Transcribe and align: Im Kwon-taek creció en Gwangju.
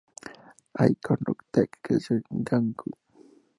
Im 0.85 0.95
Kwon-taek 1.03 1.77
creció 1.89 2.19
en 2.31 2.43
Gwangju. 2.51 2.93